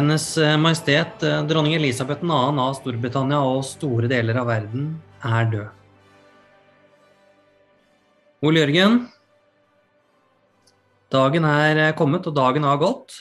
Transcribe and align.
Hennes 0.00 0.38
eh, 0.38 0.56
Majestet 0.56 1.22
eh, 1.22 1.42
dronning 1.44 1.74
Elisabeth 1.74 2.22
2. 2.24 2.36
av 2.62 2.70
Storbritannia 2.78 3.40
og 3.44 3.58
store 3.68 4.08
deler 4.08 4.38
av 4.40 4.46
verden 4.48 4.94
er 5.28 5.50
død. 5.52 5.66
Ole 8.48 8.62
Jørgen, 8.62 8.96
dagen 11.12 11.48
er 11.50 11.82
eh, 11.84 11.92
kommet, 11.98 12.30
og 12.30 12.38
dagen 12.38 12.64
har 12.64 12.80
gått. 12.80 13.18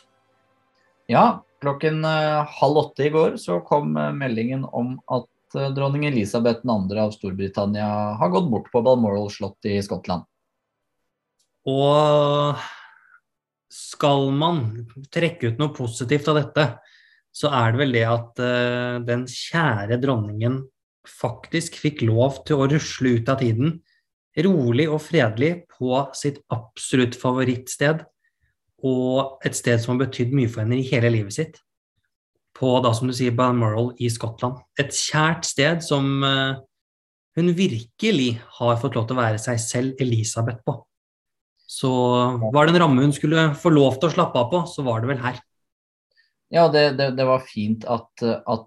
Ja, 1.11 1.25
klokken 1.59 2.00
halv 2.07 2.83
åtte 2.85 3.09
i 3.09 3.11
går 3.11 3.35
så 3.44 3.59
kom 3.67 4.00
meldingen 4.16 4.63
om 4.63 4.95
at 5.11 5.27
dronning 5.75 6.07
Elisabeth 6.07 6.63
2. 6.63 6.80
av 6.95 7.11
Storbritannia 7.17 7.91
har 8.23 8.31
gått 8.31 8.47
bort 8.55 8.72
på 8.72 8.85
Balmoral 8.88 9.27
slott 9.35 9.67
i 9.67 9.81
Skottland. 9.83 10.23
Og 11.67 12.69
skal 13.70 14.30
man 14.34 14.64
trekke 15.14 15.52
ut 15.52 15.62
noe 15.62 15.73
positivt 15.75 16.30
av 16.31 16.39
dette, 16.39 16.66
så 17.31 17.52
er 17.53 17.72
det 17.73 17.81
vel 17.84 17.95
det 17.95 18.06
at 18.09 18.42
uh, 18.42 18.98
den 19.06 19.28
kjære 19.30 20.00
dronningen 20.02 20.64
faktisk 21.09 21.78
fikk 21.80 22.03
lov 22.08 22.42
til 22.47 22.59
å 22.59 22.67
rusle 22.70 23.16
ut 23.20 23.30
av 23.31 23.40
tiden, 23.42 23.78
rolig 24.45 24.88
og 24.90 25.02
fredelig, 25.06 25.66
på 25.78 26.02
sitt 26.17 26.42
absolutt 26.53 27.17
favorittsted, 27.17 28.03
og 28.86 29.45
et 29.45 29.58
sted 29.58 29.81
som 29.81 29.95
har 29.95 30.06
betydd 30.06 30.34
mye 30.36 30.50
for 30.52 30.64
henne 30.64 30.80
i 30.80 30.88
hele 30.90 31.12
livet 31.14 31.36
sitt, 31.36 31.62
på 32.56 32.73
da 32.84 32.92
som 32.95 33.08
du 33.08 33.16
sier 33.16 33.36
Balmoral 33.36 33.94
i 34.02 34.09
Skottland. 34.12 34.59
Et 34.80 34.92
kjært 34.92 35.47
sted 35.47 35.85
som 35.85 36.24
uh, 36.25 36.59
hun 37.38 37.53
virkelig 37.56 38.34
har 38.59 38.79
fått 38.81 38.97
lov 38.97 39.08
til 39.08 39.18
å 39.18 39.22
være 39.22 39.41
seg 39.41 39.62
selv 39.63 40.02
Elisabeth 40.03 40.66
på. 40.66 40.79
Så 41.69 41.90
var 42.50 42.66
det 42.66 42.74
en 42.74 42.81
ramme 42.81 43.06
hun 43.06 43.13
skulle 43.13 43.52
få 43.59 43.69
lov 43.69 44.00
til 44.00 44.09
å 44.09 44.16
slappe 44.16 44.41
av 44.41 44.50
på, 44.50 44.63
så 44.72 44.81
var 44.88 45.03
det 45.03 45.12
vel 45.12 45.22
her. 45.22 45.38
Ja, 46.50 46.66
det, 46.74 46.96
det, 46.97 47.12
det 47.19 47.28
var 47.30 47.46
fint 47.46 47.85
at, 47.85 48.09
at, 48.25 48.66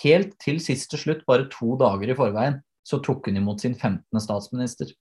helt 0.00 0.36
til 0.40 0.60
siste 0.62 0.96
slutt, 1.00 1.26
bare 1.28 1.48
to 1.52 1.74
dager 1.80 2.08
i 2.08 2.16
forveien, 2.16 2.60
så 2.86 3.02
tok 3.04 3.28
hun 3.28 3.40
imot 3.40 3.60
sin 3.60 3.74
15. 3.74 4.00
statsminister. 4.22 4.92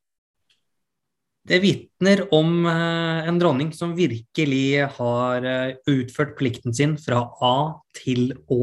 Det 1.46 1.60
vitner 1.62 2.24
om 2.34 2.66
eh, 2.66 3.28
en 3.30 3.38
dronning 3.40 3.70
som 3.78 3.94
virkelig 3.96 4.88
har 4.98 5.46
eh, 5.46 5.78
utført 5.94 6.34
plikten 6.40 6.74
sin 6.74 6.96
fra 6.98 7.22
A 7.46 7.56
til 7.96 8.34
Å. 8.50 8.62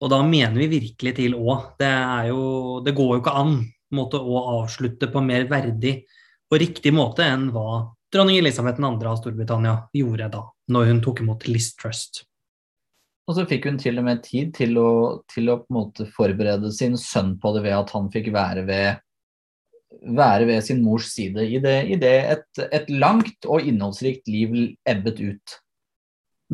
Og 0.00 0.10
da 0.10 0.22
mener 0.24 0.56
vi 0.64 0.80
virkelig 0.80 1.14
til 1.20 1.36
Å. 1.36 1.58
Det, 1.78 1.92
jo, 2.30 2.42
det 2.84 2.96
går 2.96 3.12
jo 3.12 3.20
ikke 3.20 3.36
an 3.44 3.58
måte, 3.94 4.18
å 4.18 4.62
avslutte 4.62 5.12
på 5.12 5.22
mer 5.22 5.44
verdig 5.52 5.98
på 6.54 6.60
riktig 6.62 6.92
måte 6.94 7.24
enn 7.26 7.48
hva 7.50 7.90
dronning 8.14 8.38
Elisabeth 8.38 8.78
2. 8.78 8.92
av 9.10 9.16
Storbritannia 9.18 9.74
gjorde 9.96 10.28
da, 10.30 10.44
når 10.70 10.90
hun 10.92 11.00
tok 11.02 11.24
imot 11.24 11.48
Liz 11.50 11.72
Trust. 11.74 12.22
Og 13.26 13.34
så 13.34 13.46
fikk 13.48 13.66
hun 13.66 13.80
til 13.80 13.98
og 13.98 14.06
med 14.06 14.20
tid 14.22 14.52
til 14.54 14.78
å, 14.78 14.90
til 15.32 15.50
å 15.50 15.56
forberede 16.14 16.70
sin 16.76 16.94
sønn 17.00 17.34
på 17.42 17.54
det 17.56 17.64
ved 17.64 17.74
at 17.74 17.90
han 17.96 18.06
fikk 18.12 18.30
være 18.36 18.62
ved, 18.68 19.00
være 20.14 20.46
ved 20.52 20.62
sin 20.66 20.84
mors 20.84 21.08
side 21.16 21.42
i 21.42 21.58
det, 21.64 21.74
i 21.90 21.98
det 21.98 22.14
et, 22.36 22.46
et, 22.68 22.92
langt 23.02 23.48
og 23.48 23.66
innholdsrikt 23.66 24.30
liv 24.30 24.54
ebbet 24.86 25.24
ut. 25.24 25.58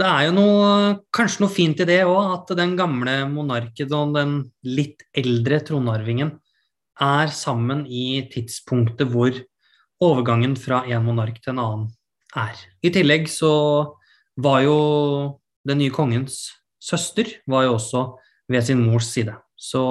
Det 0.01 0.09
er 0.09 0.31
jo 0.31 0.35
noe, 0.39 0.73
kanskje 1.13 1.45
noe 1.45 1.53
fint 1.53 1.83
i 1.83 1.91
det 1.91 2.01
òg, 2.07 2.39
at 2.39 2.57
den 2.57 2.73
gamle 2.79 3.19
monarken 3.29 3.93
og 3.99 4.17
den 4.17 4.37
litt 4.65 5.05
eldre 5.13 5.61
tronarvingen 5.67 6.39
er 7.05 7.33
sammen 7.35 7.85
i 7.85 8.23
tidspunktet 8.33 9.11
hvor 9.11 9.35
overgangen 10.01 10.57
fra 10.57 10.83
en 10.89 11.05
monark 11.05 11.41
til 11.43 11.55
en 11.55 11.63
annen 11.63 11.89
er. 12.39 12.57
I 12.83 12.93
tillegg 12.95 13.29
så 13.31 13.53
var 14.41 14.63
jo 14.65 14.79
den 15.69 15.83
nye 15.83 15.93
kongens 15.93 16.61
søster 16.81 17.29
var 17.51 17.67
jo 17.67 17.77
også 17.77 18.05
ved 18.51 18.65
sin 18.65 18.81
mors 18.83 19.11
side. 19.13 19.35
Så 19.57 19.83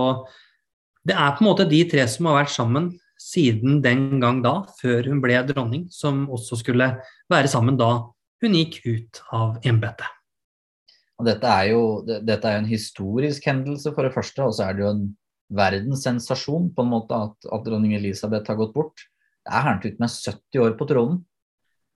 det 1.05 1.15
er 1.15 1.35
på 1.35 1.43
en 1.43 1.49
måte 1.51 1.67
de 1.69 1.83
tre 1.89 2.05
som 2.09 2.29
har 2.29 2.41
vært 2.41 2.55
sammen 2.55 2.89
siden 3.19 3.81
den 3.83 4.21
gang 4.23 4.39
da, 4.43 4.63
før 4.79 5.11
hun 5.11 5.19
ble 5.23 5.41
dronning, 5.47 5.87
som 5.91 6.25
også 6.31 6.61
skulle 6.61 6.87
være 7.31 7.51
sammen 7.51 7.77
da 7.79 7.91
hun 8.39 8.55
gikk 8.55 8.79
ut 8.87 9.21
av 9.35 9.59
embetet. 9.67 10.07
Dette 11.27 11.51
er, 11.51 11.73
jo, 11.73 11.81
dette 12.07 12.47
er 12.47 12.61
en 12.61 12.69
historisk 12.69 13.43
hendelse, 13.49 13.91
for 13.91 14.07
det 14.07 14.13
første, 14.15 14.45
og 14.45 14.53
så 14.55 14.69
er 14.69 14.77
det 14.77 14.85
jo 14.85 14.91
en 14.93 15.01
verdenssensasjon 15.51 16.69
på 16.75 16.85
en 16.85 16.93
måte 16.93 17.17
at, 17.27 17.49
at 17.51 17.65
dronning 17.65 17.97
Elisabeth 17.97 18.47
har 18.47 18.59
gått 18.61 18.71
bort. 18.77 19.03
Det 19.49 19.57
er 19.57 19.89
ut 19.89 19.99
med 19.99 20.13
70 20.13 20.61
år 20.61 20.77
på 20.77 20.87
tronen. 20.89 21.19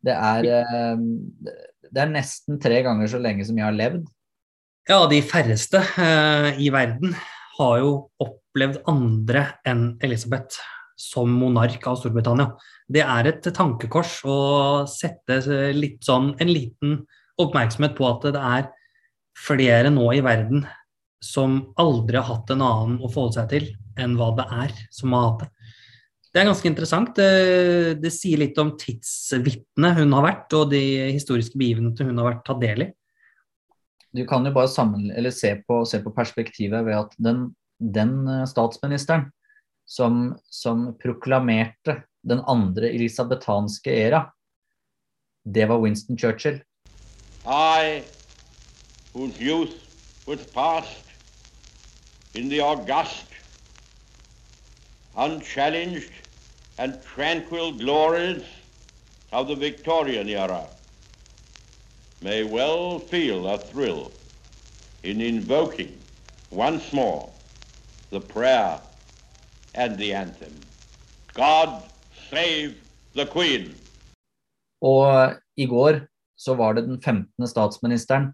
Det 0.04 0.14
er, 0.18 0.48
eh, 0.60 0.98
det 1.94 2.02
er 2.02 2.12
nesten 2.12 2.60
tre 2.60 2.82
ganger 2.84 3.08
så 3.08 3.22
lenge 3.22 3.46
som 3.46 3.58
jeg 3.58 3.68
har 3.68 3.78
levd. 3.78 4.08
Ja, 4.90 5.06
de 5.08 5.22
færreste 5.24 5.80
eh, 5.80 6.60
i 6.60 6.70
verden 6.74 7.14
har 7.60 7.78
jo 7.80 7.92
opplevd 8.20 8.82
andre 8.90 9.46
enn 9.70 9.94
Elisabeth 10.04 10.60
som 11.00 11.32
monark 11.32 11.86
av 11.88 12.02
Storbritannia. 12.02 12.50
Det 12.92 13.04
er 13.06 13.30
et 13.30 13.48
tankekors 13.56 14.20
å 14.28 14.38
sette 14.90 15.40
sånn, 15.46 16.34
en 16.36 16.52
liten 16.52 16.98
oppmerksomhet 17.40 17.96
på 17.98 18.10
at 18.10 18.28
det 18.36 18.42
er 18.42 18.68
flere 19.40 19.94
nå 19.94 20.10
i 20.18 20.22
verden 20.26 20.66
som 21.24 21.62
aldri 21.80 22.20
har 22.20 22.28
hatt 22.28 22.52
en 22.54 22.66
annen 22.66 23.00
å 23.00 23.08
forholde 23.08 23.40
seg 23.40 23.52
til 23.54 23.70
enn 24.00 24.18
hva 24.20 24.34
det 24.36 24.50
er 24.66 24.74
som 24.92 25.16
har 25.16 25.30
hatt 25.30 25.46
det. 25.46 25.53
Det 26.34 26.42
er 26.42 26.48
ganske 26.50 26.66
interessant. 26.66 27.12
Det, 27.14 28.02
det 28.02 28.10
sier 28.10 28.40
litt 28.42 28.58
om 28.58 28.72
tidsvitnet 28.82 30.00
hun 30.00 30.16
har 30.18 30.26
vært, 30.26 30.56
og 30.58 30.72
de 30.72 30.82
historiske 31.14 31.60
begivenhetene 31.62 32.10
hun 32.10 32.22
har 32.24 32.32
vært 32.32 32.46
tatt 32.48 32.62
del 32.64 32.86
i. 32.88 32.88
Du 34.18 34.24
kan 34.30 34.46
jo 34.46 34.54
bare 34.54 34.70
sammen, 34.70 35.12
se, 35.30 35.52
på, 35.68 35.84
se, 35.86 36.00
på, 36.02 36.14
perspektivet 36.14 36.86
ved 36.88 36.98
at 36.98 37.14
den, 37.22 37.48
den 37.78 38.16
eh, 38.30 38.48
statsministeren 38.50 39.28
som, 39.90 40.34
som, 40.50 40.92
proklamerte 41.02 42.00
den 42.26 42.42
andre 42.50 42.90
elisabethanske 42.94 43.94
æra, 43.94 44.24
det 45.46 45.68
var 45.70 45.82
Winston 45.82 46.18
Churchill. 46.18 46.62
I, 47.46 48.02
whose 49.14 49.38
youth 49.42 49.78
was 50.26 50.46
passed 50.54 51.14
in 52.34 52.50
the 52.50 52.62
august, 52.62 53.30
unchallenged 55.16 56.23
and 56.78 57.02
tranquil 57.04 57.72
glories 57.72 58.44
of 59.32 59.48
the 59.48 59.56
Victorian 59.56 60.30
era 60.30 60.66
may 62.22 62.44
well 62.44 63.00
feel 63.00 63.48
a 63.48 63.58
thrill 63.58 64.12
in 65.04 65.22
invoking 65.22 65.98
once 66.52 66.94
more 66.94 67.30
the 68.10 68.20
prayer 68.20 68.80
and 69.76 69.98
the 69.98 70.14
anthem. 70.14 70.54
God 71.34 71.84
save 72.30 72.76
the 73.14 73.26
Queen. 73.26 73.76
Og 74.82 75.34
i 75.58 75.66
går 75.66 76.08
så 76.36 76.54
var 76.54 76.74
det 76.74 76.82
den 76.88 77.02
15. 77.02 77.48
statsministeren, 77.48 78.34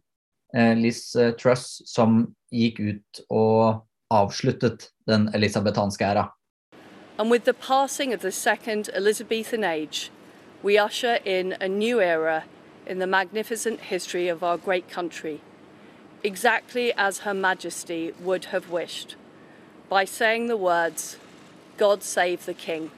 eh, 0.55 0.75
Liz 0.77 1.15
eh, 1.15 1.31
Truss, 1.35 1.81
som 1.85 2.35
gikk 2.51 2.79
ut 2.79 3.21
og 3.29 3.85
avsluttet 4.09 4.89
den 5.07 5.29
elisabetanske 5.35 6.05
æra. 6.05 6.25
And 7.19 7.29
with 7.29 7.43
the 7.43 7.53
passing 7.53 8.13
of 8.13 8.21
the 8.21 8.31
second 8.31 8.89
Elizabethan 8.95 9.65
age, 9.65 10.09
we 10.63 10.77
usher 10.77 11.19
in 11.25 11.53
a 11.59 11.67
new 11.67 11.99
era 11.99 12.45
in 12.87 12.99
the 12.99 13.07
magnificent 13.07 13.81
history 13.91 14.29
of 14.29 14.41
our 14.41 14.57
great 14.57 14.89
country, 14.89 15.41
exactly 16.23 16.93
as 16.95 17.19
Her 17.19 17.33
Majesty 17.33 18.13
would 18.23 18.45
have 18.55 18.71
wished, 18.71 19.17
by 19.89 20.05
saying 20.05 20.47
the 20.47 20.55
words, 20.55 21.17
God 21.77 22.03
save 22.03 22.45
the 22.45 22.53
King. 22.53 22.89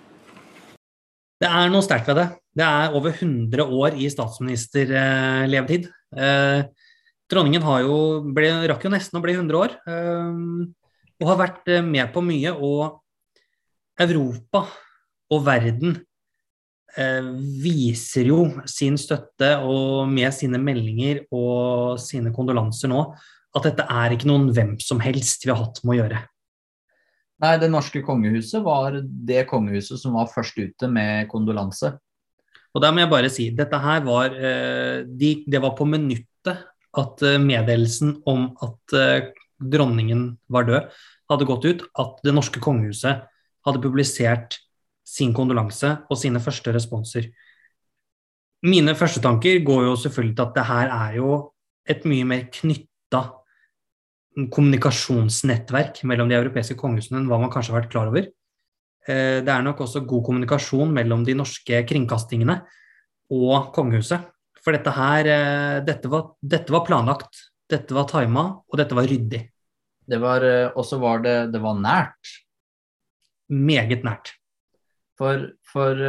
Det 1.42 1.50
er 1.50 1.74
noe 1.74 1.82
sterkt 1.82 2.06
ved 2.06 2.22
det. 2.22 2.30
Det 2.54 2.66
er 2.68 2.94
over 2.94 3.10
100 3.10 3.66
år 3.66 3.98
i 3.98 4.06
statsministerlevetid. 4.06 5.90
Eh, 6.14 6.64
dronningen 7.26 7.66
har 7.66 7.82
jo 7.90 7.96
ble, 8.22 8.54
rakk 8.70 8.86
jo 8.86 8.94
nesten 8.94 9.18
å 9.18 9.26
bli 9.26 9.34
100 9.34 9.58
år, 9.58 9.80
eh, 9.90 10.68
og 11.18 11.32
har 11.34 11.42
vært 11.42 11.74
eh, 11.74 11.82
med 11.82 12.14
på 12.14 12.22
mye. 12.22 12.54
og 12.54 13.01
Europa 14.00 14.66
og 15.32 15.44
verden 15.46 15.98
eh, 16.98 17.28
viser 17.64 18.32
jo 18.32 18.46
sin 18.70 18.98
støtte 19.00 19.54
og 19.66 20.10
med 20.12 20.32
sine 20.36 20.60
meldinger 20.62 21.26
og 21.32 22.00
sine 22.02 22.34
kondolanser 22.36 22.92
nå 22.92 23.06
at 23.52 23.68
dette 23.68 23.84
er 23.84 24.16
ikke 24.16 24.30
noen 24.30 24.52
hvem 24.56 24.78
som 24.80 25.02
helst 25.04 25.44
vi 25.44 25.52
har 25.52 25.60
hatt 25.60 25.82
med 25.84 25.96
å 25.96 26.00
gjøre. 26.02 26.22
Nei, 27.42 27.56
det 27.58 27.72
norske 27.74 28.04
kongehuset 28.06 28.62
var 28.64 29.00
det 29.02 29.48
kongehuset 29.50 30.00
som 30.00 30.16
var 30.16 30.30
først 30.32 30.60
ute 30.62 30.90
med 30.92 31.26
kondolanse. 31.32 31.96
Og 32.72 32.84
der 32.84 32.94
må 32.94 33.02
jeg 33.02 33.12
bare 33.12 33.32
si, 33.34 33.50
dette 33.56 33.80
her 33.82 34.04
var 34.06 34.36
eh, 34.38 35.02
de, 35.04 35.32
Det 35.50 35.60
var 35.60 35.74
på 35.76 35.88
minuttet 35.90 36.62
at 37.02 37.24
eh, 37.26 37.42
meddelelsen 37.42 38.22
om 38.30 38.52
at 38.64 38.96
eh, 38.96 39.32
dronningen 39.62 40.30
var 40.52 40.70
død, 40.70 41.02
hadde 41.32 41.48
gått 41.50 41.68
ut, 41.68 41.84
at 42.00 42.22
det 42.24 42.36
norske 42.36 42.62
kongehuset 42.64 43.26
hadde 43.66 43.82
publisert 43.84 44.60
sin 45.08 45.34
kondolanse 45.36 45.96
og 46.10 46.20
sine 46.20 46.42
første 46.44 46.74
responser. 46.76 47.30
Mine 48.62 48.94
første 48.98 49.22
tanker 49.24 49.64
går 49.66 49.88
jo 49.88 49.94
selvfølgelig 49.98 50.36
til 50.38 50.46
at 50.46 50.58
det 50.58 50.66
her 50.68 50.92
er 50.94 51.16
jo 51.18 51.30
et 51.90 52.04
mye 52.06 52.26
mer 52.30 52.44
knytta 52.54 53.22
kommunikasjonsnettverk 54.54 56.04
mellom 56.08 56.30
de 56.30 56.38
europeiske 56.38 56.78
kongehusene 56.80 57.20
enn 57.20 57.32
hva 57.32 57.40
man 57.42 57.52
kanskje 57.52 57.74
har 57.74 57.82
vært 57.82 57.92
klar 57.92 58.12
over. 58.12 58.30
Eh, 59.08 59.40
det 59.42 59.50
er 59.50 59.66
nok 59.66 59.82
også 59.84 60.06
god 60.08 60.24
kommunikasjon 60.28 60.94
mellom 60.94 61.26
de 61.28 61.36
norske 61.36 61.82
kringkastingene 61.90 62.60
og 63.34 63.72
kongehuset. 63.76 64.30
For 64.62 64.78
dette 64.78 64.94
her 64.94 65.32
eh, 65.34 65.80
dette 65.88 66.12
var, 66.12 66.36
dette 66.40 66.72
var 66.72 66.86
planlagt, 66.88 67.48
dette 67.72 67.98
var 67.98 68.06
tima, 68.08 68.46
og 68.62 68.80
dette 68.80 68.96
var 68.96 69.10
ryddig. 69.10 69.42
Det 70.12 70.20
var 70.22 70.44
også 70.78 70.98
var 71.00 71.22
det, 71.24 71.36
det 71.54 71.60
var 71.64 71.78
nært. 71.80 72.32
Meget 73.52 74.06
nært. 74.08 74.32
For, 75.20 75.52
for 75.68 76.00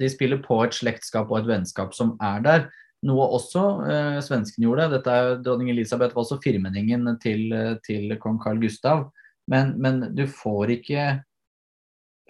de 0.00 0.08
spiller 0.10 0.40
på 0.42 0.62
et 0.64 0.74
slektskap 0.74 1.30
og 1.30 1.42
et 1.42 1.50
vennskap 1.50 1.94
som 1.96 2.14
er 2.22 2.42
der. 2.44 2.66
Noe 3.04 3.26
også 3.36 3.64
eh, 3.84 4.20
svenskene 4.24 4.64
gjorde. 4.64 4.88
Dette 4.94 5.12
er, 5.12 5.34
Dronning 5.44 5.70
Elisabeth 5.74 6.16
var 6.16 6.24
også 6.24 6.40
firmenningen 6.44 7.10
til, 7.22 7.52
til 7.84 8.16
kong 8.20 8.40
Carl 8.42 8.62
Gustav. 8.62 9.10
Men, 9.50 9.74
men, 9.80 10.00
du 10.16 10.24
får 10.30 10.78
ikke, 10.78 11.04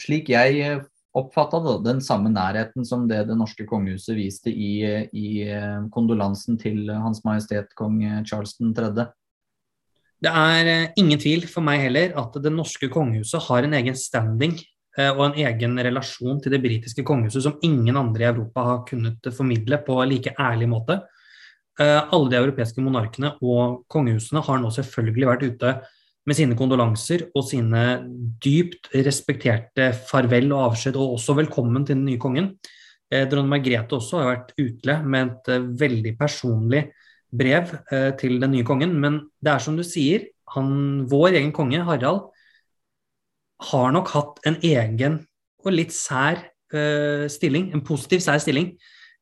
slik 0.03 0.33
jeg 0.33 0.81
oppfatta 1.15 1.61
det, 1.63 1.77
den 1.85 2.01
samme 2.03 2.33
nærheten 2.35 2.83
som 2.87 3.05
det 3.07 3.21
det 3.29 3.37
norske 3.39 3.69
kongehuset 3.71 4.17
viste 4.19 4.51
i, 4.51 4.81
i 5.15 5.29
eh, 5.47 5.85
kondolansen 5.95 6.59
til 6.59 6.91
Hans 6.91 7.23
Majestet 7.27 7.71
kong 7.79 8.03
Charles 8.27 8.59
3. 8.59 9.07
Det 10.25 10.32
er 10.32 10.71
eh, 10.73 10.93
ingen 11.00 11.21
tvil 11.21 11.44
for 11.50 11.65
meg 11.67 11.82
heller 11.85 12.15
at 12.21 12.38
det 12.41 12.53
norske 12.53 12.88
kongehuset 12.93 13.44
har 13.49 13.67
en 13.67 13.76
egen 13.76 13.99
standing 13.99 14.56
Eh, 14.94 15.11
og 15.11 15.25
en 15.26 15.41
egen 15.43 15.75
relasjon 15.82 16.38
til 16.43 16.55
det 16.55 16.62
britiske 16.62 17.03
kongehuset 17.06 17.43
som 17.43 17.59
ingen 17.67 17.97
andre 17.99 18.26
i 18.26 18.29
Europa 18.29 18.67
har 18.69 18.85
kunnet 18.87 19.26
formidle 19.35 19.81
på 19.87 19.99
like 20.06 20.35
ærlig 20.38 20.71
måte. 20.71 21.00
Eh, 21.81 22.00
alle 22.15 22.31
de 22.31 22.38
europeiske 22.38 22.82
monarkene 22.82 23.32
og 23.43 23.82
kongehusene 23.91 24.44
har 24.47 24.62
nå 24.62 24.71
selvfølgelig 24.76 25.31
vært 25.32 25.47
ute 25.49 25.75
med 26.25 26.38
sine 26.38 26.56
kondolanser 26.56 27.26
og 27.35 27.43
sine 27.49 27.82
dypt 28.44 28.93
respekterte 28.94 29.91
farvel 30.09 30.55
og 30.55 30.71
avskjed, 30.71 30.97
og 30.97 31.19
også 31.19 31.35
velkommen 31.43 31.85
til 31.85 31.99
den 31.99 32.06
nye 32.06 32.23
kongen. 32.23 32.55
Dronning 33.12 33.50
Margrethe 33.50 33.99
også 33.99 34.23
har 34.23 34.31
vært 34.31 34.55
ute 34.56 34.94
med 35.05 35.35
et 35.35 35.67
veldig 35.79 36.15
personlig 36.19 36.87
brev 37.35 37.73
til 38.21 38.39
den 38.43 38.55
nye 38.55 38.67
kongen. 38.67 38.95
Men 39.03 39.19
det 39.43 39.53
er 39.55 39.63
som 39.65 39.77
du 39.79 39.83
sier, 39.87 40.29
han, 40.55 41.05
vår 41.11 41.39
egen 41.41 41.53
konge, 41.55 41.83
Harald, 41.87 42.29
har 43.71 43.95
nok 43.95 44.11
hatt 44.13 44.43
en 44.49 44.59
egen 44.65 45.21
og 45.65 45.73
litt 45.73 45.95
sær 45.95 46.41
uh, 46.75 47.25
stilling, 47.33 47.71
en 47.73 47.85
positiv 47.87 48.23
sær 48.25 48.41
stilling, 48.43 48.75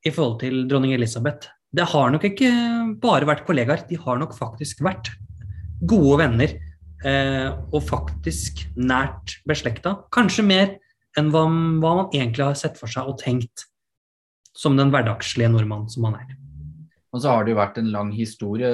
i 0.03 0.11
forhold 0.11 0.41
til 0.41 0.65
dronning 0.71 0.97
Elisabeth. 0.97 1.47
Det 1.73 1.87
har 1.93 2.11
nok 2.11 2.25
ikke 2.27 2.51
bare 3.01 3.29
vært 3.29 3.45
kollegaer, 3.47 3.85
de 3.89 3.99
har 4.03 4.19
nok 4.19 4.35
faktisk 4.37 4.83
vært 4.85 5.13
gode 5.89 6.19
venner. 6.25 6.59
Uh, 7.03 7.59
og 7.75 7.81
faktisk 7.83 8.61
nært 8.79 9.41
beslekta. 9.51 9.97
Kanskje 10.15 10.45
mer 10.47 10.69
enn 11.19 11.33
hva, 11.35 11.43
hva, 11.83 11.95
man 11.99 12.13
egentlig 12.15 12.45
har 12.47 12.55
sett 12.59 12.79
for 12.79 12.91
seg 12.91 13.09
og 13.11 13.17
tenkt 13.19 13.65
som 14.55 14.77
den 14.79 14.93
hverdagslige 14.95 15.51
nordmann 15.51 15.89
som 15.91 16.07
han 16.07 16.21
er. 16.21 16.37
Og 17.13 17.21
så 17.21 17.33
har 17.33 17.45
det 17.45 17.53
jo 17.53 17.61
vært 17.61 17.79
en 17.81 17.91
lang 17.93 18.13
historie. 18.17 18.71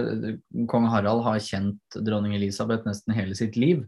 Kong 0.71 0.87
Harald 0.93 1.25
har 1.27 1.41
kjent 1.43 1.99
dronning 2.07 2.37
Elisabeth 2.37 2.87
nesten 2.87 3.17
hele 3.17 3.35
sitt 3.39 3.59
liv. 3.59 3.83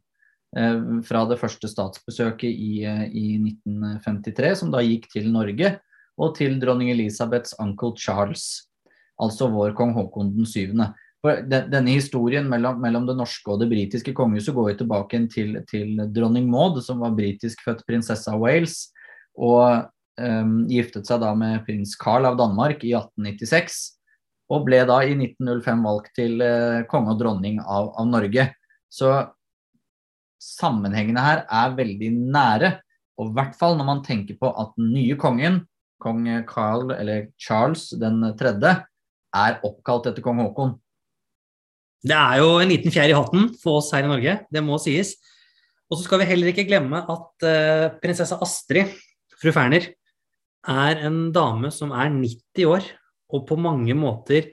Eh, 0.59 0.81
fra 1.07 1.23
det 1.31 1.39
første 1.39 1.71
statsbesøket 1.71 2.51
i, 2.51 2.83
eh, 2.83 3.05
i, 3.15 3.27
1953, 3.39 4.57
som 4.59 4.73
da 4.73 4.83
gikk 4.83 5.07
til 5.13 5.31
Norge, 5.31 5.77
og 6.19 6.35
til 6.35 6.59
dronning 6.59 6.91
Elisabeths 6.91 7.55
uncle 7.63 7.95
Charles, 7.97 8.67
altså 9.21 9.47
vår 9.53 9.77
kong 9.79 9.95
Haakon 9.95 10.35
den 10.35 10.49
syvende. 10.49 10.91
For 11.21 11.45
denne 11.45 11.93
historien 11.93 12.49
mellom, 12.49 12.81
mellom, 12.81 13.07
det 13.07 13.17
norske 13.19 13.53
og 13.53 13.61
det 13.61 13.69
britiske 13.71 14.15
kongehuset 14.17 14.57
går 14.57 14.71
jo 14.73 14.77
tilbake 14.83 15.21
til, 15.31 15.59
til 15.69 16.01
dronning 16.11 16.49
Maud, 16.51 16.81
som 16.83 17.03
var 17.05 17.15
britisk 17.15 17.61
født 17.63 17.85
prinsesse 17.87 18.33
av 18.33 18.41
Wales, 18.41 18.89
og 19.37 19.85
um, 20.17 20.55
giftet 20.69 21.07
seg 21.07 21.21
da 21.21 21.35
med 21.37 21.61
prins 21.67 21.93
Carl 22.01 22.25
av 22.25 22.41
Danmark 22.41 22.81
i 22.89 22.95
1896. 22.97 24.00
Og 24.51 24.65
ble 24.67 24.83
da 24.89 25.01
i 25.07 25.15
1905 25.15 25.85
valgt 25.87 26.15
til 26.19 26.41
uh, 26.43 26.83
konge 26.91 27.15
og 27.15 27.21
dronning 27.21 27.61
av, 27.63 27.93
av 27.95 28.09
Norge. 28.11 28.49
Så 28.91 29.11
sammenhengene 30.43 31.23
her 31.23 31.45
er 31.47 31.77
veldig 31.79 32.13
nære. 32.19 32.73
Og 33.21 33.31
i 33.31 33.35
hvert 33.37 33.57
fall 33.59 33.77
når 33.79 33.89
man 33.89 34.05
tenker 34.07 34.39
på 34.41 34.51
at 34.51 34.73
den 34.79 34.91
nye 34.95 35.17
kongen, 35.21 35.63
kong 36.01 36.25
Carl, 36.49 36.95
eller 36.97 37.29
Charles 37.39 37.91
den 38.01 38.23
tredje, 38.41 38.79
er 39.37 39.61
oppkalt 39.67 40.09
etter 40.11 40.25
kong 40.25 40.41
Haakon. 40.43 40.79
Det 42.01 42.17
er 42.17 42.41
jo 42.41 42.55
en 42.63 42.71
liten 42.71 42.93
fjær 42.93 43.13
i 43.13 43.17
hatten 43.17 43.51
for 43.61 43.83
oss 43.83 43.91
her 43.93 44.07
i 44.07 44.11
Norge, 44.11 44.39
det 44.49 44.63
må 44.65 44.79
sies. 44.81 45.13
Og 45.91 45.99
så 45.99 46.07
skal 46.07 46.23
vi 46.23 46.31
heller 46.31 46.53
ikke 46.53 46.65
glemme 46.69 47.03
at 47.03 47.45
uh, 47.45 47.91
prinsesse 48.01 48.39
Astrid, 48.41 48.95
fru 49.41 49.53
Ferner, 49.53 49.91
er 50.69 51.05
en 51.09 51.29
dame 51.35 51.71
som 51.73 51.93
er 51.93 52.13
90 52.13 52.69
år, 52.71 52.89
og 53.31 53.47
på 53.49 53.59
mange 53.61 53.95
måter 53.97 54.51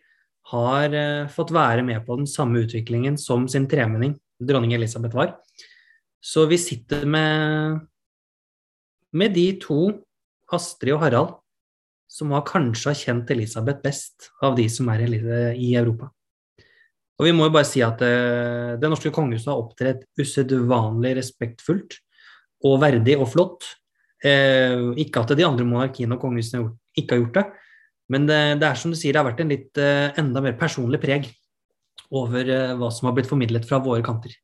har 0.51 0.93
eh, 0.96 1.27
fått 1.31 1.51
være 1.55 1.84
med 1.84 2.05
på 2.07 2.19
den 2.19 2.29
samme 2.29 2.63
utviklingen 2.63 3.17
som 3.19 3.48
sin 3.51 3.67
tremenning 3.69 4.15
dronning 4.39 4.75
Elisabeth 4.77 5.15
var. 5.17 5.36
Så 6.22 6.46
vi 6.50 6.57
sitter 6.57 7.05
med, 7.05 7.79
med 9.13 9.34
de 9.34 9.48
to, 9.62 9.79
Astrid 10.53 10.96
og 10.96 11.01
Harald, 11.03 11.36
som 12.07 12.31
har 12.31 12.46
kanskje 12.48 12.93
har 12.93 13.00
kjent 13.01 13.31
Elisabeth 13.34 13.84
best 13.84 14.29
av 14.43 14.55
de 14.57 14.67
som 14.72 14.88
er 14.93 15.03
i 15.07 15.74
Europa. 15.75 16.10
Og 17.17 17.25
vi 17.25 17.34
må 17.34 17.48
jo 17.48 17.55
bare 17.55 17.67
si 17.67 17.81
at 17.81 17.98
det, 18.00 18.77
det 18.81 18.89
norske 18.91 19.12
kongehuset 19.13 19.50
har 19.50 19.60
opptredd 19.60 20.03
usedvanlig 20.22 21.15
respektfullt 21.17 21.98
og 22.67 22.81
verdig 22.81 23.17
og 23.17 23.29
flott. 23.34 23.65
Eh, 24.24 24.93
ikke 25.01 25.24
at 25.24 25.34
de 25.38 25.46
andre 25.46 25.65
monarkiene 25.65 26.15
og 26.15 26.22
kongehusene 26.22 26.72
ikke 26.98 27.15
har 27.15 27.24
gjort 27.24 27.39
det, 27.39 27.46
men 28.12 28.28
det, 28.28 28.40
det, 28.62 28.68
er 28.68 28.80
som 28.80 28.94
du 28.94 28.98
sier, 28.98 29.14
det 29.14 29.22
har 29.22 29.28
vært 29.28 29.42
en 29.44 29.52
litt 29.52 29.80
eh, 29.82 30.10
enda 30.20 30.44
mer 30.44 30.56
personlig 30.60 31.00
preg 31.04 31.28
over 32.16 32.48
eh, 32.48 32.76
hva 32.80 32.92
som 32.94 33.10
har 33.10 33.18
blitt 33.18 33.28
formidlet 33.28 33.68
fra 33.68 33.82
våre 33.84 34.04
kanter. 34.06 34.36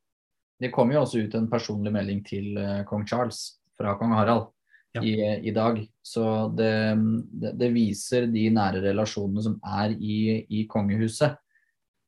Det 0.60 0.72
kom 0.74 0.92
jo 0.92 1.04
også 1.04 1.24
ut 1.24 1.38
en 1.40 1.48
personlig 1.52 1.92
melding 1.92 2.20
til 2.28 2.58
uh, 2.60 2.84
kong 2.88 3.08
Charles 3.10 3.40
fra 3.76 3.96
kong 4.00 4.14
Harald 4.16 4.52
ja. 4.96 5.02
i, 5.02 5.16
i, 5.50 5.54
dag. 5.56 5.80
Så 6.06 6.24
det, 6.56 6.72
det, 7.32 7.56
det, 7.60 7.72
viser 7.76 8.28
de 8.32 8.46
nære 8.54 8.84
relasjonene 8.84 9.44
som 9.44 9.58
er 9.82 9.96
i, 9.98 10.44
i 10.54 10.68
kongehuset. 10.70 11.40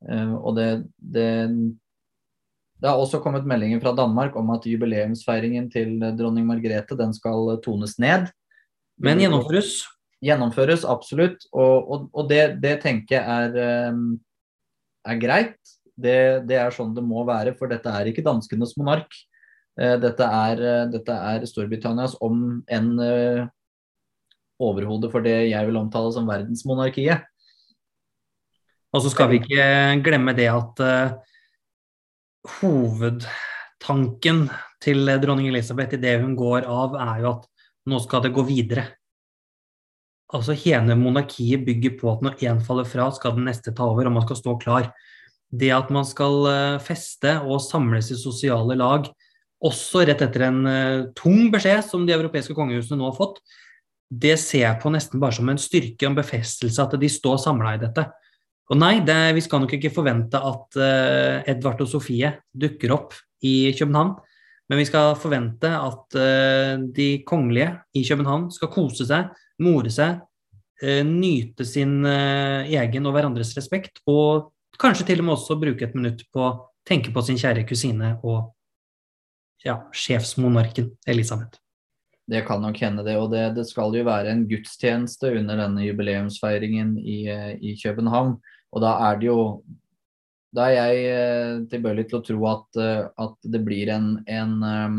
Og 0.06 0.54
det, 0.56 0.68
det, 0.96 1.26
det 2.78 2.88
har 2.88 3.00
også 3.02 3.18
kommet 3.24 3.48
meldinger 3.48 3.82
fra 3.82 3.92
Danmark 3.98 4.36
om 4.38 4.54
at 4.54 4.68
jubileumsfeiringen 4.70 5.66
til 5.72 5.98
dronning 6.16 6.46
Margrethe 6.48 6.96
den 6.96 7.12
skal 7.16 7.56
tones 7.64 7.96
ned. 8.00 8.30
Men 9.02 9.20
gjennomføres? 9.20 9.82
Gjennomføres, 10.26 10.84
absolutt. 10.88 11.46
Og, 11.52 11.90
og, 11.92 12.06
og 12.16 12.28
det, 12.30 12.58
det, 12.62 12.78
tenker 12.82 13.18
jeg 13.18 13.24
er, 13.54 13.92
um, 13.92 14.16
er 15.06 15.22
greit. 15.22 15.58
Det, 15.96 16.18
det, 16.48 16.58
er 16.60 16.74
sånn 16.74 16.94
det 16.96 17.04
må 17.06 17.22
være, 17.28 17.54
for 17.56 17.70
dette 17.72 17.88
er 17.88 18.10
ikke 18.10 18.24
danskenes 18.26 18.74
monark. 18.80 19.14
Eh, 19.76 19.96
dette 20.00 20.24
er, 20.24 20.60
eh, 20.64 20.88
dette 20.92 21.12
er 21.12 21.44
Storbritannias, 21.48 22.16
om 22.24 22.62
enn 22.72 22.90
uh, 22.96 23.46
overhode 24.62 25.10
for 25.12 25.24
det 25.24 25.50
jeg 25.50 25.68
vil 25.68 25.80
omtale 25.80 26.12
som 26.14 26.28
verdensmonarkiet. 26.28 27.26
Og 28.96 29.02
så 29.04 29.12
skal 29.12 29.28
vi 29.28 29.40
ikke 29.42 29.66
glemme 30.04 30.32
det 30.36 30.48
at 30.48 30.80
uh, 30.80 31.16
hovedtanken 32.60 34.46
til 34.80 35.12
dronning 35.20 35.50
Elisabeth 35.50 35.98
i 35.98 36.00
det 36.00 36.16
hun 36.22 36.36
går 36.38 36.64
av, 36.64 36.96
er 36.96 37.24
jo 37.24 37.34
at 37.34 37.50
nå 37.86 38.00
skal 38.02 38.24
det 38.24 38.32
gå 38.36 38.46
videre. 38.48 38.88
Altså 40.34 40.56
Hele 40.58 40.96
monarkiet 40.98 41.62
bygger 41.66 41.98
på 42.00 42.10
at 42.10 42.24
når 42.24 42.40
én 42.42 42.62
faller 42.64 42.88
fra, 42.88 43.10
skal 43.14 43.36
den 43.36 43.46
neste 43.46 43.74
ta 43.74 43.86
over, 43.86 44.08
og 44.08 44.16
man 44.16 44.26
skal 44.26 44.40
stå 44.40 44.56
klar 44.62 44.90
det 45.54 45.70
at 45.74 45.92
man 45.94 46.06
skal 46.06 46.48
eh, 46.50 46.82
feste 46.82 47.36
og 47.44 47.62
samles 47.64 48.10
i 48.12 48.18
sosiale 48.18 48.76
lag, 48.78 49.08
også 49.66 50.02
rett 50.04 50.20
etter 50.20 50.42
en 50.50 50.58
uh, 50.68 51.06
tung 51.16 51.46
beskjed 51.48 51.80
som 51.86 52.02
de 52.04 52.12
europeiske 52.12 52.52
kongehusene 52.54 52.98
nå 53.00 53.06
har 53.08 53.14
fått, 53.16 53.38
det 54.12 54.34
ser 54.38 54.66
jeg 54.66 54.80
på 54.82 54.92
nesten 54.92 55.22
bare 55.22 55.32
som 55.32 55.48
en 55.48 55.58
styrke 55.58 56.04
og 56.04 56.10
en 56.10 56.18
befestelse 56.18 56.84
at 56.84 56.92
de 57.00 57.08
står 57.10 57.38
samla 57.40 57.72
i 57.74 57.80
dette. 57.80 58.04
Og 58.68 58.76
nei, 58.76 58.98
det, 59.06 59.16
vi 59.32 59.42
skal 59.42 59.64
nok 59.64 59.72
ikke 59.78 59.94
forvente 59.96 60.36
at 60.36 60.76
uh, 60.76 61.48
Edvard 61.48 61.80
og 61.82 61.88
Sofie 61.88 62.34
dukker 62.52 62.92
opp 62.98 63.16
i 63.48 63.72
København, 63.78 64.12
men 64.68 64.82
vi 64.82 64.86
skal 64.90 65.16
forvente 65.22 65.72
at 65.72 66.20
uh, 66.20 66.76
de 66.92 67.08
kongelige 67.26 67.72
i 67.96 68.04
København 68.04 68.50
skal 68.52 68.74
kose 68.76 69.08
seg, 69.08 69.32
more 69.62 69.92
seg, 69.92 70.18
nyte 71.06 71.64
sin 71.64 72.04
egen 72.04 73.08
og 73.08 73.14
hverandres 73.16 73.54
respekt 73.56 74.02
og 74.12 74.50
Kanskje 74.76 75.06
til 75.08 75.22
og 75.22 75.24
med 75.24 75.36
også 75.36 75.56
bruke 75.56 75.86
et 75.86 75.94
minutt 75.96 76.22
på 76.32 76.42
å 76.44 76.56
tenke 76.86 77.12
på 77.14 77.22
sin 77.24 77.38
kjære 77.40 77.64
kusine 77.68 78.16
og 78.26 78.52
ja, 79.64 79.78
sjefsmonarken 79.96 80.90
Elisabeth. 81.08 81.58
Det 82.26 82.42
kan 82.46 82.60
nok 82.62 82.78
hende, 82.82 83.04
det. 83.06 83.16
Og 83.20 83.30
det, 83.30 83.42
det, 83.56 83.66
skal 83.70 83.94
jo 83.94 84.04
være 84.06 84.32
en 84.34 84.44
gudstjeneste 84.50 85.30
under 85.38 85.62
denne 85.62 85.84
jubileumsfeiringen 85.86 86.96
i, 86.98 87.20
i, 87.62 87.74
København. 87.78 88.34
Og 88.74 88.82
da 88.82 88.96
er 89.10 89.20
det 89.20 89.30
jo 89.30 89.40
Da 90.56 90.70
er 90.70 90.76
jeg 90.76 91.00
eh, 91.12 91.54
tilbøyelig 91.68 92.06
til 92.08 92.16
å 92.16 92.24
tro 92.24 92.44
at, 92.48 92.78
eh, 92.80 93.08
at 93.20 93.48
det 93.52 93.58
blir 93.66 93.90
en, 93.92 94.06
en, 94.24 94.52
eh, 94.64 94.94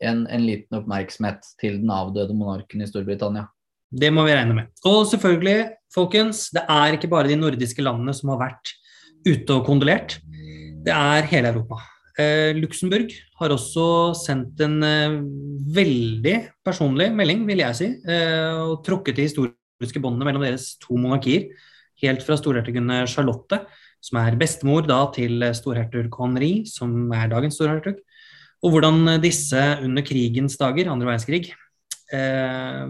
en, 0.00 0.24
en 0.26 0.44
liten 0.44 0.80
oppmerksomhet 0.80 1.44
til 1.60 1.80
den 1.82 1.92
avdøde 1.92 2.36
monarken 2.36 2.82
i 2.82 2.88
Storbritannia. 2.88 3.46
Det 3.90 4.12
må 4.14 4.24
vi 4.26 4.34
regne 4.36 4.54
med. 4.54 4.68
Og 4.86 5.02
selvfølgelig, 5.10 5.70
folkens, 5.94 6.48
det 6.54 6.62
er 6.70 6.94
ikke 6.94 7.10
bare 7.10 7.30
de 7.30 7.38
nordiske 7.38 7.82
landene 7.82 8.14
som 8.14 8.30
har 8.34 8.44
vært 8.44 8.74
ute 9.26 9.56
og 9.56 9.64
kondolert. 9.66 10.20
Det 10.86 10.94
er 10.94 11.26
hele 11.28 11.50
Europa. 11.52 11.80
Eh, 12.20 12.52
Luxembourg 12.58 13.12
har 13.40 13.52
også 13.54 13.86
sendt 14.18 14.60
en 14.64 14.78
eh, 14.86 15.18
veldig 15.74 16.36
personlig 16.66 17.10
melding, 17.16 17.44
vil 17.48 17.62
jeg 17.64 17.78
si, 17.78 17.90
eh, 18.10 18.60
og 18.60 18.80
trukket 18.86 19.18
de 19.18 19.26
historiske 19.28 20.02
båndene 20.02 20.28
mellom 20.28 20.44
deres 20.46 20.74
to 20.82 20.98
monarkier. 21.00 21.50
Helt 22.00 22.24
fra 22.24 22.38
storhertugunne 22.38 23.02
Charlotte, 23.10 23.60
som 24.00 24.20
er 24.22 24.38
bestemor 24.40 24.86
da 24.88 25.02
til 25.12 25.42
storhertug 25.56 26.14
Henri, 26.16 26.64
som 26.68 27.12
er 27.12 27.28
dagens 27.32 27.58
storhertug. 27.60 27.98
Og 28.60 28.74
hvordan 28.74 29.16
disse 29.22 29.60
under 29.80 30.04
krigens 30.04 30.58
dager, 30.60 30.90
andre 30.92 31.08
verdenskrig, 31.08 31.54
eh, 32.12 32.84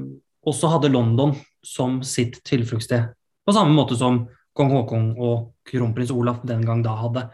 også 0.46 0.70
hadde 0.74 0.92
London 0.92 1.34
som 1.62 2.00
sitt 2.06 2.40
tilfluktssted. 2.46 3.10
På 3.46 3.54
samme 3.54 3.74
måte 3.76 3.98
som 3.98 4.24
kong 4.56 4.72
Haakon 4.74 5.08
og 5.20 5.52
kronprins 5.68 6.12
Olaf 6.14 6.42
den 6.46 6.64
gang 6.66 6.82
da 6.84 6.96
hadde. 6.98 7.26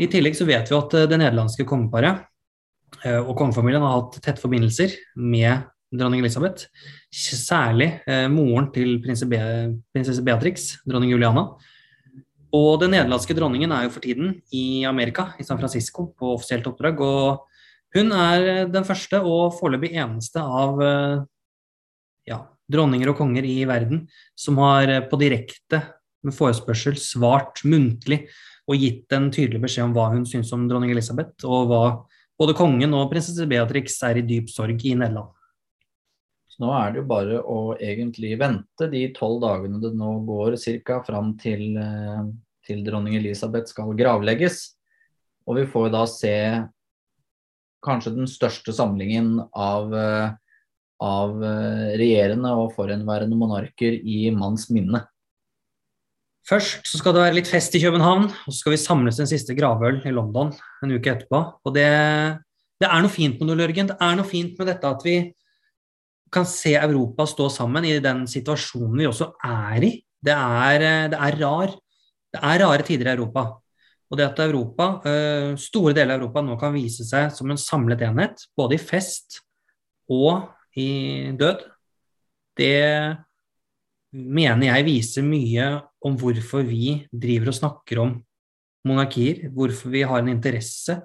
I 0.00 0.08
tillegg 0.08 0.36
så 0.38 0.46
vet 0.48 0.70
vi 0.70 0.78
at 0.78 0.96
eh, 0.96 1.08
det 1.10 1.18
nederlandske 1.20 1.66
kongeparet 1.68 2.22
eh, 3.04 3.20
og 3.20 3.34
kongefamilien 3.38 3.84
har 3.84 3.98
hatt 3.98 4.20
tette 4.22 4.42
forbindelser 4.42 4.94
med 5.20 5.66
dronning 5.90 6.22
Elisabeth. 6.22 6.70
Særlig 7.12 7.90
eh, 8.08 8.26
moren 8.32 8.70
til 8.74 8.98
prinsesse 9.04 10.24
Beatrix, 10.24 10.72
dronning 10.88 11.12
Juliana. 11.12 11.48
Og 12.56 12.80
den 12.82 12.94
nederlandske 12.96 13.36
dronningen 13.36 13.70
er 13.72 13.86
jo 13.86 13.94
for 13.94 14.04
tiden 14.04 14.34
i 14.54 14.82
Amerika, 14.88 15.30
i 15.38 15.46
San 15.46 15.60
Francisco, 15.60 16.08
på 16.18 16.34
offisielt 16.34 16.66
oppdrag. 16.66 17.00
Og 17.00 17.44
hun 17.94 18.10
er 18.14 18.66
den 18.70 18.86
første 18.86 19.20
og 19.22 19.54
foreløpig 19.58 19.92
eneste 19.98 20.42
av 20.42 20.82
ja, 22.26 22.40
dronninger 22.70 23.10
og 23.12 23.18
konger 23.18 23.46
i 23.46 23.62
verden 23.68 24.04
som 24.38 24.58
har 24.62 24.92
på 25.10 25.18
direkte 25.20 25.82
med 26.26 26.36
forespørsel 26.36 26.98
svart 27.00 27.62
muntlig 27.64 28.24
og 28.70 28.78
gitt 28.78 29.12
en 29.16 29.30
tydelig 29.34 29.62
beskjed 29.64 29.88
om 29.88 29.94
hva 29.96 30.10
hun 30.12 30.26
syns 30.28 30.52
om 30.54 30.66
dronning 30.70 30.92
Elisabeth, 30.94 31.42
og 31.48 31.70
hva 31.70 31.82
både 32.40 32.54
kongen 32.56 32.94
og 32.96 33.08
prinsesse 33.10 33.46
Beatrix 33.50 33.98
er 34.06 34.20
i 34.20 34.26
dyp 34.26 34.50
sorg 34.52 34.84
i 34.86 34.94
Nederland. 34.94 35.32
Nå 36.60 36.68
er 36.76 36.92
det 36.92 37.00
jo 37.00 37.08
bare 37.08 37.38
å 37.40 37.58
egentlig 37.80 38.34
vente 38.40 38.88
de 38.92 39.06
tolv 39.16 39.40
dagene 39.46 39.80
det 39.80 39.94
nå 39.96 40.18
går 40.28 40.58
ca. 40.84 41.00
fram 41.06 41.32
til, 41.40 41.78
eh, 41.78 42.26
til 42.66 42.84
dronning 42.84 43.16
Elisabeth 43.16 43.72
skal 43.72 43.96
gravlegges. 43.96 44.76
Og 45.48 45.56
vi 45.56 45.64
får 45.64 45.90
da 45.90 46.04
se 46.04 46.68
kanskje 47.82 48.14
den 48.14 48.28
største 48.28 48.74
samlingen 48.76 49.40
av, 49.56 49.94
eh, 49.94 50.32
av 51.00 51.42
eh, 51.42 51.96
regjerende 51.96 52.52
og 52.52 52.74
forhenværende 52.76 53.40
monarker 53.40 53.96
i 53.96 54.28
manns 54.30 54.68
minne. 54.68 55.06
Først 56.46 56.84
så 56.84 56.98
skal 56.98 57.14
det 57.14 57.24
være 57.24 57.38
litt 57.38 57.48
fest 57.48 57.74
i 57.74 57.80
København, 57.80 58.28
og 58.28 58.52
så 58.52 58.58
skal 58.58 58.72
vi 58.72 58.84
samles 58.84 59.18
en 59.20 59.28
siste 59.28 59.56
gravøl 59.56 60.00
i 60.04 60.12
London 60.12 60.52
en 60.82 60.92
uke 60.92 61.12
etterpå. 61.12 61.40
Og 61.64 61.74
det, 61.74 61.88
det 62.80 62.88
er 62.88 63.00
noe 63.00 63.12
fint 63.12 63.40
med 63.40 63.48
det, 63.48 63.60
Lørgen. 63.60 63.92
Det 63.92 63.96
er 63.96 64.16
noe 64.18 64.28
fint 64.28 64.58
med 64.58 64.68
dette 64.68 64.88
at 64.88 65.04
vi 65.06 65.18
kan 66.32 66.46
se 66.46 66.74
Europa 66.78 67.26
stå 67.26 67.48
sammen 67.52 67.86
i 67.88 67.96
den 68.02 68.26
situasjonen 68.30 68.98
vi 69.00 69.08
også 69.08 69.32
er 69.46 69.86
i. 69.86 69.92
Det 70.20 70.34
er, 70.34 70.84
det 71.10 71.18
er 71.18 71.38
rar. 71.40 71.74
Det 72.30 72.40
er 72.46 72.62
rare 72.62 72.86
tider 72.86 73.10
i 73.10 73.14
Europa. 73.16 73.46
Og 74.10 74.18
det 74.18 74.26
at 74.26 74.42
Europa, 74.42 74.86
eh, 75.06 75.56
store 75.58 75.94
deler 75.94 76.16
av 76.16 76.20
Europa 76.20 76.42
nå 76.42 76.56
kan 76.58 76.74
vise 76.74 77.06
seg 77.06 77.30
som 77.34 77.50
en 77.50 77.60
samlet 77.60 78.02
enhet, 78.06 78.46
både 78.58 78.76
i 78.76 78.82
fest 78.82 79.40
og 80.10 80.50
i 80.78 81.30
død, 81.38 81.62
det 82.58 83.18
mener 84.10 84.66
jeg 84.66 84.86
viser 84.86 85.26
mye 85.26 85.68
om 86.06 86.16
hvorfor 86.18 86.66
vi 86.66 86.96
driver 87.12 87.52
og 87.52 87.58
snakker 87.60 88.02
om 88.02 88.16
monarkier, 88.86 89.46
hvorfor 89.54 89.92
vi 89.92 90.02
har 90.02 90.22
en 90.22 90.32
interesse, 90.32 90.96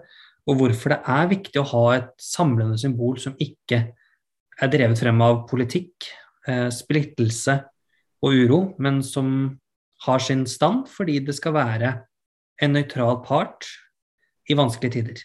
og 0.45 0.57
hvorfor 0.59 0.93
det 0.95 0.99
er 1.09 1.29
viktig 1.29 1.61
å 1.61 1.69
ha 1.73 1.85
et 1.97 2.11
samlende 2.21 2.77
symbol 2.81 3.17
som 3.21 3.37
ikke 3.41 3.83
er 4.61 4.71
drevet 4.71 4.99
frem 5.01 5.21
av 5.25 5.43
politikk, 5.49 6.09
eh, 6.47 6.67
splittelse 6.71 7.59
og 8.23 8.33
uro, 8.33 8.59
men 8.79 9.01
som 9.03 9.59
har 10.05 10.19
sin 10.19 10.45
stand 10.45 10.89
fordi 10.91 11.19
det 11.25 11.35
skal 11.37 11.55
være 11.55 11.93
en 12.61 12.75
nøytral 12.75 13.23
part 13.25 13.67
i 14.49 14.57
vanskelige 14.57 14.99
tider 14.99 15.23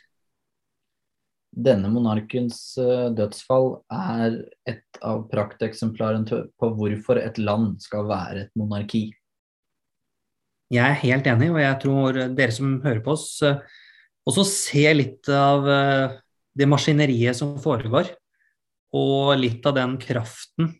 denne 1.50 1.90
monarkens 1.90 2.78
eh, 2.78 3.08
dødsfall 3.14 3.72
er 3.90 4.36
et 4.70 5.00
av 5.02 5.24
prakteksemplarene 5.30 6.44
på 6.60 6.70
hvorfor 6.78 7.18
et 7.20 7.40
land 7.42 7.74
skal 7.82 8.06
være 8.10 8.46
et 8.46 8.52
monarki. 8.58 9.08
Jeg 10.70 10.86
er 10.86 11.00
helt 11.02 11.26
enig, 11.26 11.50
og 11.50 11.58
jeg 11.58 11.78
tror 11.82 12.20
dere 12.38 12.54
som 12.54 12.78
hører 12.84 13.02
på 13.02 13.16
oss, 13.16 13.28
eh, 13.42 13.58
også 14.30 14.44
ser 14.46 14.94
litt 14.94 15.26
av 15.32 15.64
det 16.54 16.66
maskineriet 16.68 17.34
som 17.34 17.54
foregår, 17.58 18.12
og 18.96 19.34
litt 19.38 19.66
av 19.66 19.76
den 19.76 19.96
kraften 20.02 20.74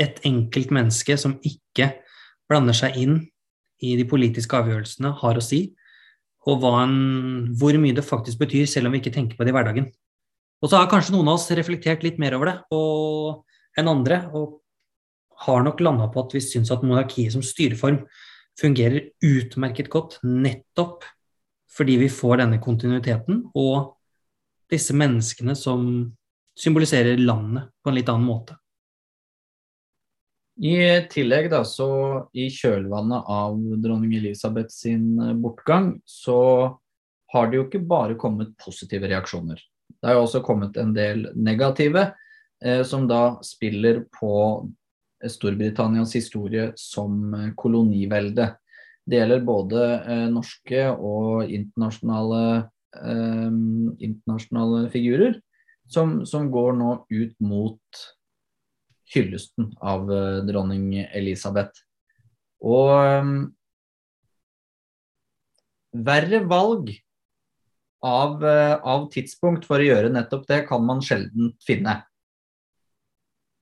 et 0.00 0.22
enkelt 0.26 0.72
menneske 0.72 1.16
som 1.20 1.36
ikke 1.44 1.92
blander 2.50 2.76
seg 2.76 2.96
inn 2.98 3.18
i 3.84 3.94
de 3.98 4.06
politiske 4.08 4.56
avgjørelsene, 4.56 5.12
har 5.20 5.38
å 5.38 5.44
si 5.44 5.70
og 6.48 6.64
en, 6.64 6.94
hvor 7.60 7.76
mye 7.76 7.96
det 7.96 8.06
faktisk 8.06 8.40
betyr, 8.40 8.64
selv 8.64 8.88
om 8.88 8.94
vi 8.94 9.02
ikke 9.02 9.12
tenker 9.12 9.36
på 9.36 9.44
det 9.44 9.52
i 9.52 9.56
hverdagen. 9.56 9.90
Og 10.60 10.70
så 10.70 10.80
har 10.80 10.88
kanskje 10.88 11.12
noen 11.12 11.28
av 11.28 11.36
oss 11.36 11.50
reflektert 11.52 12.04
litt 12.04 12.16
mer 12.20 12.36
over 12.36 12.48
det 12.48 12.56
enn 13.80 13.90
andre, 13.92 14.22
og 14.32 14.60
har 15.46 15.62
nok 15.64 15.80
landa 15.84 16.08
på 16.12 16.24
at 16.24 16.34
vi 16.36 16.42
syns 16.44 16.72
at 16.72 16.84
monarkiet 16.84 17.32
som 17.32 17.44
styreform 17.44 18.02
fungerer 18.60 19.12
utmerket 19.24 19.88
godt 19.92 20.18
nettopp 20.24 21.06
fordi 21.70 21.96
vi 22.00 22.08
får 22.12 22.40
denne 22.42 22.58
kontinuiteten 22.60 23.44
og 23.56 23.94
disse 24.72 24.92
menneskene 24.96 25.54
som 25.56 25.84
symboliserer 26.58 27.20
landet 27.20 27.70
på 27.82 27.90
en 27.90 27.98
litt 27.98 28.10
annen 28.10 28.26
måte. 28.26 28.56
I 30.60 30.76
tillegg, 31.08 31.48
da, 31.52 31.62
så 31.64 31.88
i 32.36 32.50
kjølvannet 32.52 33.28
av 33.32 33.56
dronning 33.80 34.12
Elisabeth 34.18 34.68
sin 34.74 35.14
eh, 35.16 35.32
bortgang, 35.32 35.94
så 36.04 36.40
har 37.32 37.48
det 37.48 37.56
jo 37.56 37.66
ikke 37.68 37.80
bare 37.88 38.18
kommet 38.20 38.52
positive 38.60 39.08
reaksjoner. 39.08 39.60
Det 40.00 40.10
har 40.10 40.18
jo 40.18 40.26
også 40.26 40.42
kommet 40.44 40.76
en 40.80 40.92
del 40.92 41.30
negative, 41.32 42.10
eh, 42.60 42.82
som 42.84 43.08
da 43.08 43.38
spiller 43.46 44.02
på 44.18 44.34
Storbritannias 45.28 46.12
historie 46.16 46.70
som 46.76 47.34
eh, 47.34 47.52
kolonivelde. 47.56 48.50
Det 49.06 49.16
gjelder 49.16 49.46
både 49.46 49.84
eh, 50.00 50.26
norske 50.32 50.86
og 50.92 51.48
internasjonale, 51.48 52.42
eh, 53.00 53.48
internasjonale 54.10 54.90
figurer, 54.92 55.40
som, 55.90 56.20
som, 56.26 56.48
går 56.52 56.76
nå 56.78 56.94
ut 57.10 57.36
mot 57.42 58.02
hyllesten 59.10 59.72
av 59.82 60.06
uh, 60.10 60.40
dronning 60.46 60.92
Elisabeth. 61.02 61.82
Og 62.62 62.92
um, 62.94 63.32
verre 65.90 66.44
valg 66.46 66.92
av, 68.06 68.38
uh, 68.44 68.76
av, 68.78 69.08
tidspunkt 69.12 69.66
for 69.68 69.82
å 69.82 69.88
gjøre 69.88 70.12
nettopp 70.14 70.46
det, 70.50 70.62
kan 70.70 70.84
man 70.86 71.02
sjelden 71.04 71.54
finne. 71.64 71.98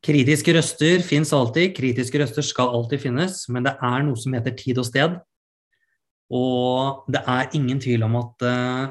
Kritiske 0.05 0.53
røster 0.55 1.03
fins 1.03 1.33
alltid, 1.35 1.73
kritiske 1.75 2.21
røster 2.21 2.45
skal 2.47 2.71
alltid 2.77 3.03
finnes, 3.09 3.41
men 3.51 3.67
det 3.67 3.75
er 3.83 4.05
noe 4.07 4.21
som 4.21 4.37
heter 4.37 4.55
tid 4.59 4.79
og 4.79 4.87
sted. 4.87 5.17
Og 6.29 7.09
det 7.11 7.25
er 7.25 7.55
ingen 7.57 7.81
tvil 7.81 8.05
om 8.05 8.19
at 8.21 8.45
uh, 8.45 8.91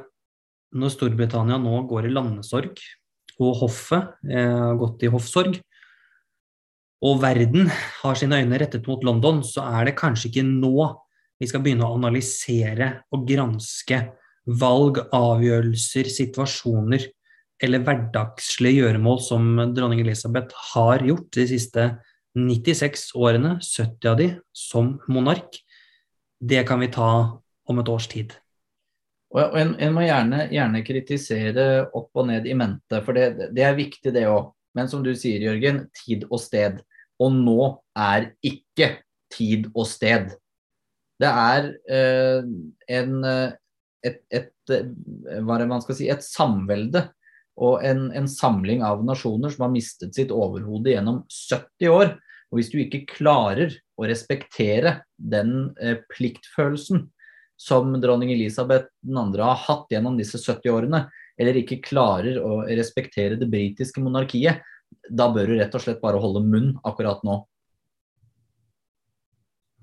når 0.77 0.93
Storbritannia 0.93 1.59
nå 1.61 1.83
går 1.87 2.09
i 2.09 2.15
landesorg, 2.15 2.81
og 3.37 3.59
hoffet 3.61 4.13
har 4.27 4.77
gått 4.79 5.05
i 5.05 5.11
hoffsorg, 5.13 5.59
og 7.05 7.19
verden 7.21 7.69
har 8.01 8.17
sine 8.17 8.39
øyne 8.41 8.57
rettet 8.57 8.87
mot 8.89 9.03
London, 9.05 9.43
så 9.45 9.67
er 9.77 9.89
det 9.89 9.99
kanskje 9.99 10.31
ikke 10.31 10.47
nå 10.47 10.87
vi 11.37 11.49
skal 11.49 11.61
begynne 11.61 11.85
å 11.85 11.97
analysere 11.99 12.89
og 13.13 13.27
granske 13.29 13.99
valg, 14.47 15.03
avgjørelser, 15.13 16.09
situasjoner 16.09 17.05
eller 17.61 17.83
hverdagslige 17.85 18.83
gjøremål 18.83 19.21
som 19.21 19.47
dronning 19.75 20.01
Elisabeth 20.03 20.57
har 20.73 21.05
gjort 21.05 21.29
de 21.37 21.45
siste 21.49 21.87
96 22.37 23.11
årene, 23.17 23.55
70 23.61 24.09
av 24.11 24.17
de, 24.19 24.27
som 24.53 24.95
monark. 25.09 25.57
Det 26.37 26.61
kan 26.69 26.81
vi 26.81 26.91
ta 26.93 27.09
om 27.67 27.81
et 27.81 27.89
års 27.89 28.09
tid. 28.11 28.35
Og 29.37 29.57
en, 29.59 29.73
en 29.83 29.93
må 29.93 30.05
gjerne, 30.07 30.45
gjerne, 30.53 30.83
kritisere 30.87 31.65
opp 31.95 32.17
og 32.17 32.29
ned 32.31 32.47
i 32.49 32.55
mente, 32.57 33.01
for 33.05 33.17
det, 33.17 33.51
det 33.55 33.65
er 33.67 33.77
viktig, 33.77 34.13
det 34.15 34.25
òg. 34.29 34.51
Men 34.77 34.89
som 34.89 35.03
du 35.05 35.11
sier, 35.17 35.41
Jørgen, 35.41 35.85
tid 36.03 36.25
og 36.29 36.41
sted. 36.41 36.81
Og 37.21 37.33
nå 37.33 37.61
er 37.97 38.31
ikke 38.45 38.95
tid 39.33 39.69
og 39.73 39.87
sted. 39.89 40.31
Det 41.17 41.29
er 41.29 41.71
eh, 41.89 42.49
en, 42.97 43.13
et, 44.05 44.19
et, 44.29 44.51
hva 44.69 45.55
er 45.55 45.63
det 45.63 45.69
man 45.69 45.81
skal 45.81 45.97
si, 45.97 46.09
et 46.13 46.25
samvelde 46.25 47.07
og 47.57 47.81
en, 47.85 48.07
en, 48.13 48.27
samling 48.29 48.83
av 48.85 49.01
nasjoner 49.05 49.53
som 49.53 49.65
har 49.65 49.73
mistet 49.73 50.13
sitt 50.13 50.33
overhode 50.33 50.93
gjennom 50.93 51.23
70 51.33 51.89
år. 51.89 52.13
Og 52.51 52.59
hvis 52.59 52.69
du 52.71 52.77
ikke 52.79 53.07
klarer 53.09 53.73
å 53.97 54.05
respektere 54.07 54.99
den 55.17 55.71
eh, 55.81 55.97
pliktfølelsen 56.13 57.07
som 57.57 57.95
dronning 58.01 58.31
Elisabeth 58.31 58.91
2. 59.01 59.41
har 59.41 59.61
hatt 59.65 59.91
gjennom 59.91 60.17
disse 60.19 60.39
70 60.39 60.71
årene, 60.71 61.03
eller 61.37 61.57
ikke 61.59 61.81
klarer 61.83 62.37
å 62.41 62.61
respektere 62.69 63.37
det 63.37 63.49
britiske 63.49 64.01
monarkiet, 64.01 64.61
da 65.09 65.27
bør 65.33 65.49
du 65.49 65.57
rett 65.57 65.75
og 65.75 65.83
slett 65.83 66.01
bare 66.01 66.21
holde 66.21 66.43
munn 66.45 66.75
akkurat 66.87 67.23
nå. 67.27 67.41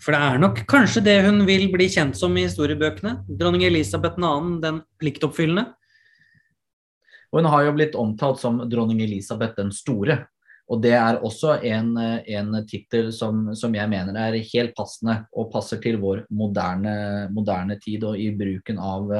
For 0.02 0.14
det 0.14 0.20
er 0.20 0.40
nok 0.42 0.60
kanskje 0.68 1.02
det 1.04 1.16
hun 1.24 1.44
vil 1.48 1.68
bli 1.72 1.86
kjent 1.88 2.16
som 2.18 2.34
i 2.36 2.44
historiebøkene. 2.44 3.22
Dronning 3.28 3.64
Elisabeth 3.64 4.18
2., 4.20 4.60
den 4.64 4.82
pliktoppfyllende. 5.00 5.70
Og 7.32 7.40
hun 7.40 7.50
har 7.50 7.64
jo 7.66 7.74
blitt 7.74 7.96
omtalt 7.98 8.42
som 8.42 8.60
dronning 8.70 9.00
Elisabeth 9.02 9.56
den 9.58 9.72
store. 9.74 10.20
Og 10.72 10.80
det 10.80 10.94
er 10.96 11.20
også 11.20 11.58
en, 11.68 11.92
en 11.98 12.54
tittel 12.68 13.10
som, 13.12 13.50
som, 13.52 13.74
jeg 13.76 13.90
mener 13.90 14.16
er 14.16 14.38
helt 14.54 14.72
passende 14.76 15.18
og 15.36 15.50
passer 15.52 15.80
til 15.82 15.98
vår 16.00 16.24
moderne, 16.32 17.28
moderne 17.34 17.76
tid 17.82 18.06
og 18.08 18.16
i 18.16 18.30
bruken 18.32 18.80
av, 18.80 19.12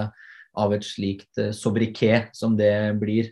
av 0.57 0.77
et 0.77 0.87
slikt 0.87 1.43
eh, 1.43 1.53
sobriquet 1.53 2.33
som 2.37 2.57
det 2.57 2.73
blir. 3.01 3.29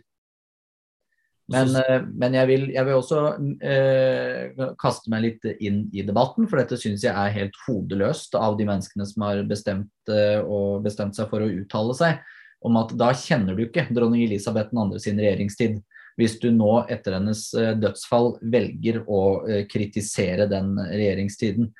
Men, 1.51 1.73
eh, 1.75 2.03
men 2.07 2.37
jeg, 2.37 2.47
vil, 2.47 2.67
jeg, 2.71 2.85
vil, 2.87 2.99
også 2.99 3.23
eh, 3.67 4.67
kaste 4.79 5.11
meg 5.11 5.25
litt 5.25 5.47
inn 5.59 5.83
i 5.91 6.05
debatten, 6.07 6.47
for 6.47 6.61
dette 6.61 6.79
syns 6.79 7.03
jeg 7.03 7.11
er 7.11 7.35
helt 7.35 7.57
hodeløst 7.65 8.37
av 8.39 8.55
de 8.59 8.67
menneskene 8.69 9.07
som 9.09 9.25
har 9.27 9.43
bestemt, 9.49 9.91
eh, 10.11 10.39
bestemt 10.85 11.19
seg 11.19 11.27
for 11.33 11.43
å 11.43 11.51
uttale 11.51 11.97
seg 11.99 12.23
om 12.63 12.79
at 12.79 12.93
da 12.95 13.09
kjenner 13.11 13.57
du 13.57 13.65
ikke 13.65 13.89
dronning 13.91 14.23
Elisabeth 14.23 14.71
2. 14.71 15.01
sin 15.03 15.19
regjeringstid 15.19 15.81
hvis 16.19 16.37
du 16.41 16.49
nå 16.53 16.83
etter 16.93 17.17
hennes 17.17 17.45
eh, 17.57 17.73
dødsfall 17.79 18.35
velger 18.53 19.01
å 19.07 19.21
eh, 19.47 19.63
kritisere 19.69 20.47
den 20.51 20.75
regjeringstiden. 20.77 21.71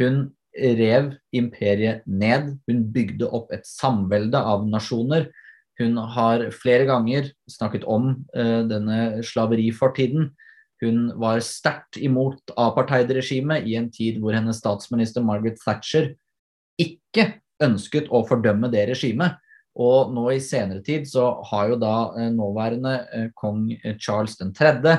Hun 0.00 0.22
rev 0.54 1.12
imperiet 1.36 2.06
ned. 2.06 2.54
Hun 2.68 2.84
bygde 2.94 3.28
opp 3.30 3.52
et 3.54 3.66
samvelde 3.68 4.38
av 4.38 4.66
nasjoner. 4.68 5.28
Hun 5.80 5.96
har 6.14 6.48
flere 6.52 6.84
ganger 6.88 7.30
snakket 7.48 7.86
om 7.88 8.12
uh, 8.36 8.62
denne 8.68 9.22
slaverifortiden. 9.24 10.32
Hun 10.80 11.06
var 11.20 11.40
sterkt 11.44 11.96
imot 12.00 12.52
apartheidregimet 12.58 13.68
i 13.68 13.76
en 13.78 13.88
tid 13.92 14.18
hvor 14.20 14.36
hennes 14.36 14.60
statsminister 14.60 15.24
Margaret 15.24 15.60
Thatcher 15.62 16.12
ikke 16.80 17.26
ønsket 17.64 18.08
å 18.12 18.22
fordømme 18.28 18.70
det 18.72 18.86
regimet. 18.92 19.36
Og 19.78 20.10
nå 20.14 20.26
i 20.34 20.42
senere 20.42 20.82
tid 20.82 21.06
så 21.06 21.30
har 21.52 21.70
jo 21.70 21.78
da 21.78 21.94
eh, 22.18 22.30
nåværende 22.34 22.94
eh, 23.14 23.28
kong 23.38 23.68
eh, 23.76 23.96
Charles 24.02 24.36
3. 24.36 24.96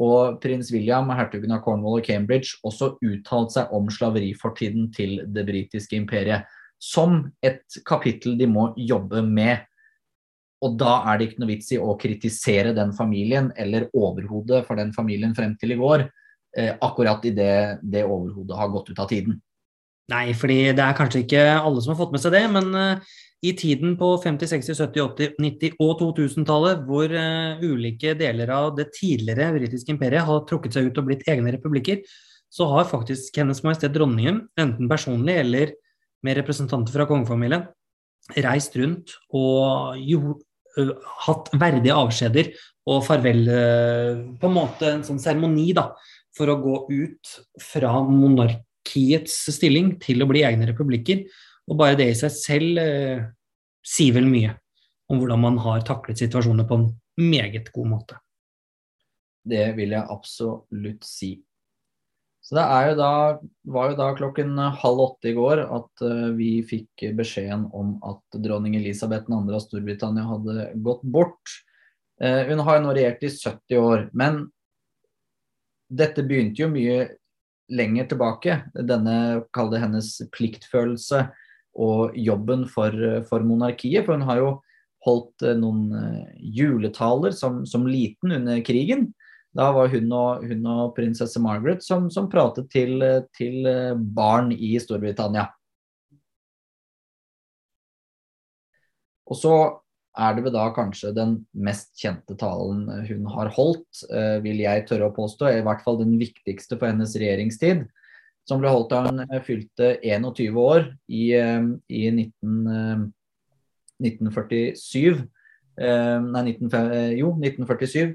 og 0.00 0.40
prins 0.40 0.70
William, 0.72 1.10
hertugen 1.12 1.52
av 1.52 1.62
Cornwall 1.64 2.00
og 2.00 2.06
Cambridge, 2.06 2.56
også 2.64 2.94
uttalt 3.04 3.52
seg 3.52 3.72
om 3.76 3.90
slaverifortiden 3.92 4.90
til 4.92 5.20
det 5.32 5.46
britiske 5.48 5.96
imperiet. 5.96 6.48
Som 6.80 7.30
et 7.44 7.64
kapittel 7.88 8.36
de 8.36 8.48
må 8.48 8.70
jobbe 8.76 9.22
med. 9.24 9.64
Og 10.64 10.76
da 10.80 10.98
er 11.08 11.18
det 11.18 11.30
ikke 11.30 11.42
noe 11.42 11.52
vits 11.52 11.72
i 11.72 11.80
å 11.80 11.96
kritisere 12.00 12.74
den 12.76 12.92
familien 12.96 13.50
eller 13.56 13.88
overhodet 13.96 14.62
for 14.68 14.76
den 14.76 14.92
familien 14.96 15.34
frem 15.36 15.54
til 15.60 15.74
i 15.74 15.80
går, 15.80 16.06
akkurat 16.56 17.24
idet 17.28 17.82
det 17.84 18.04
overhodet 18.04 18.56
har 18.56 18.70
gått 18.72 18.88
ut 18.88 19.00
av 19.00 19.08
tiden. 19.10 19.36
Nei, 20.12 20.30
fordi 20.38 20.58
det 20.76 20.82
er 20.84 20.94
kanskje 20.94 21.24
ikke 21.24 21.44
alle 21.56 21.80
som 21.82 21.92
har 21.92 21.98
fått 21.98 22.12
med 22.14 22.22
seg 22.22 22.36
det, 22.36 22.44
men 22.54 23.00
i 23.44 23.52
tiden 23.52 23.96
på 24.00 24.08
50-, 24.22 24.48
60-, 24.48 24.78
70-, 24.80 25.02
80-, 25.02 25.34
90- 25.42 25.82
og 25.84 26.00
2000-tallet, 26.00 26.84
hvor 26.88 27.12
uh, 27.12 27.60
ulike 27.62 28.14
deler 28.18 28.52
av 28.54 28.70
det 28.78 28.88
tidligere 28.96 29.52
britiske 29.58 29.92
imperiet 29.92 30.26
har 30.26 30.44
trukket 30.48 30.76
seg 30.76 30.88
ut 30.88 31.00
og 31.00 31.10
blitt 31.10 31.26
egne 31.28 31.52
republikker, 31.54 32.00
så 32.52 32.68
har 32.70 32.88
faktisk 32.88 33.36
Hennes 33.36 33.60
Majestet 33.66 33.92
Dronningen, 33.94 34.46
enten 34.58 34.88
personlig 34.88 35.36
eller 35.42 35.74
med 36.24 36.38
representanter 36.40 36.94
fra 36.94 37.06
kongefamilien, 37.08 37.66
reist 38.42 38.74
rundt 38.80 39.12
og 39.36 40.00
jo, 40.00 40.38
uh, 40.80 40.94
hatt 41.26 41.52
verdige 41.54 41.94
avskjeder 41.96 42.50
og 42.86 43.02
farvel 43.02 43.40
På 44.38 44.46
en 44.46 44.54
måte 44.54 44.86
en 44.86 45.00
sånn 45.02 45.18
seremoni, 45.18 45.72
da, 45.74 45.88
for 46.38 46.52
å 46.52 46.60
gå 46.62 46.74
ut 46.92 47.32
fra 47.58 47.90
monarkiets 48.86 49.54
stilling 49.54 49.98
til 50.00 50.22
å 50.22 50.28
bli 50.28 50.44
egne 50.44 50.66
republikker. 50.66 51.26
Og 51.68 51.76
bare 51.78 51.96
det 51.96 52.10
i 52.10 52.14
seg 52.14 52.30
selv 52.30 52.78
eh, 52.78 53.26
sier 53.84 54.14
vel 54.14 54.26
mye 54.26 54.56
om 55.08 55.18
hvordan 55.18 55.40
man 55.40 55.58
har 55.58 55.82
taklet 55.82 56.18
situasjoner 56.18 56.66
på 56.66 56.78
en 56.78 56.86
meget 57.16 57.72
god 57.72 57.88
måte. 57.88 58.16
Det 59.46 59.76
vil 59.76 59.92
jeg 59.92 60.10
absolutt 60.10 61.04
si. 61.04 61.42
Så 62.42 62.54
det 62.54 62.62
jo 62.62 62.96
da, 62.98 63.38
var 63.66 63.90
jo 63.90 63.96
da 63.98 64.14
klokken 64.14 64.58
halv 64.58 65.00
åtte 65.00 65.30
i 65.30 65.34
går 65.34 65.64
at 65.64 66.02
uh, 66.02 66.30
vi 66.34 66.62
fikk 66.62 67.08
beskjeden 67.18 67.64
om 67.74 67.96
at 68.06 68.38
dronning 68.38 68.76
Elisabeth 68.78 69.26
2. 69.26 69.40
av 69.50 69.62
Storbritannia 69.64 70.26
hadde 70.26 70.68
gått 70.78 71.02
bort. 71.02 71.56
Uh, 72.22 72.46
hun 72.46 72.62
har 72.62 72.78
jo 72.78 72.84
nå 72.84 72.94
regjert 72.94 73.26
i 73.26 73.32
70 73.34 73.82
år, 73.82 74.04
men 74.14 74.44
dette 75.90 76.22
begynte 76.26 76.62
jo 76.62 76.70
mye 76.70 77.16
lenger 77.72 78.08
tilbake. 78.10 78.60
Denne, 78.74 79.44
kall 79.54 79.70
det 79.72 79.82
hennes 79.82 80.12
pliktfølelse 80.34 81.26
og 81.76 82.16
jobben 82.16 82.64
for, 82.70 82.94
for, 83.28 83.44
monarkiet. 83.44 84.06
For 84.06 84.16
hun 84.16 84.26
har 84.28 84.40
jo 84.40 84.50
holdt 85.06 85.46
eh, 85.46 85.56
noen 85.58 85.86
eh, 85.96 86.34
juletaler 86.56 87.34
som, 87.36 87.64
som 87.68 87.86
liten 87.88 88.34
under 88.38 88.62
krigen. 88.66 89.10
Da 89.56 89.70
var 89.72 89.88
hun 89.88 90.10
og, 90.12 90.44
hun 90.44 90.66
og 90.68 90.94
prinsesse 90.96 91.40
Margaret 91.40 91.84
som, 91.84 92.10
som 92.12 92.28
pratet 92.32 92.68
til, 92.72 93.00
til, 93.36 93.64
barn 93.96 94.50
i 94.52 94.74
Storbritannia. 94.82 95.46
Og 99.26 99.38
så 99.40 99.54
er 100.16 100.36
det 100.36 100.46
vel 100.46 100.54
da 100.54 100.70
kanskje 100.76 101.12
den 101.16 101.36
mest 101.52 101.92
kjente 102.00 102.36
talen 102.40 102.86
hun 103.08 103.28
har 103.34 103.50
holdt, 103.56 104.04
eh, 104.08 104.38
vil 104.44 104.62
jeg 104.64 104.86
tørre 104.88 105.10
å 105.10 105.16
påstå. 105.16 105.50
I 105.52 105.64
hvert 105.66 105.84
fall 105.84 106.00
den 106.00 106.16
viktigste 106.20 106.78
på 106.80 106.88
hennes 106.88 107.14
regjeringstid 107.20 107.86
som 108.46 108.62
ble 108.62 108.70
holdt 108.70 108.92
da 108.92 109.04
hun 109.08 109.24
eh, 109.26 109.40
fylte 109.44 109.96
21 110.06 110.60
år 110.62 110.90
i, 111.10 111.30
eh, 111.38 111.70
i 111.90 112.04
19, 112.14 113.08
1947. 114.02 115.24
Eh, 115.76 116.18
nei, 116.30 116.44
19, 116.52 116.70
jo, 117.18 117.34
1947. 117.42 118.14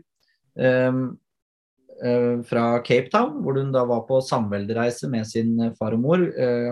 Fra 2.49 2.63
Cape 2.81 3.11
Town, 3.13 3.35
hvor 3.45 3.59
hun 3.59 3.69
da 3.75 3.83
var 3.85 4.07
på 4.07 4.17
samveldereise 4.25 5.05
med 5.11 5.27
sin 5.29 5.51
far 5.77 5.93
og 5.93 6.01
mor, 6.01 6.23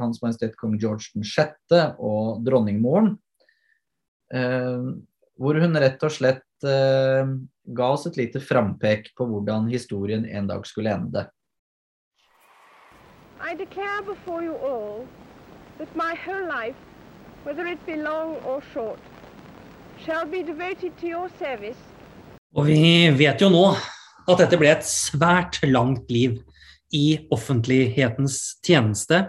Hans 0.01 0.17
Majestet 0.23 0.55
Kong 0.57 0.73
George 0.81 1.11
6. 1.13 1.75
og 2.01 2.41
dronningmoren. 2.47 3.11
Hvor 5.39 5.55
hun 5.55 5.79
rett 5.79 6.01
og 6.03 6.11
slett 6.11 6.43
ga 6.63 7.89
oss 7.93 8.07
et 8.09 8.17
lite 8.19 8.41
frampek 8.43 9.13
på 9.15 9.27
hvordan 9.29 9.69
historien 9.71 10.25
en 10.25 10.49
dag 10.49 10.65
skulle 10.67 10.91
ende. 10.91 11.23
I 13.39 13.55
declare 13.55 14.03
before 14.03 14.43
you 14.43 14.55
all 14.55 15.07
that 15.77 15.95
my 15.95 16.13
whole 16.13 16.45
life, 16.45 16.75
whether 17.45 17.65
it 17.65 17.79
be 17.85 17.95
long 17.95 18.35
or 18.43 18.61
short, 18.73 18.99
shall 20.03 20.25
be 20.25 20.43
devoted 20.43 20.91
to 20.99 21.07
your 21.07 21.29
service. 21.39 21.79
Og 22.55 22.65
vi 22.65 23.07
vet 23.13 23.41
jo 23.41 23.49
nå 23.53 23.65
at 24.29 24.39
dette 24.41 24.57
ble 24.57 24.71
et 24.73 24.85
svært 24.85 25.61
langt 25.69 26.09
liv 26.11 26.39
i 26.91 27.19
offentlighetens 27.31 28.59
tjeneste. 28.65 29.21